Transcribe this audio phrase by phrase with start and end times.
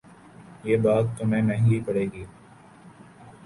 [0.63, 2.23] یہ بات تمہیں مہنگی پڑے گی